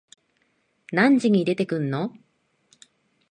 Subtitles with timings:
[0.93, 2.11] 何時に出てくの？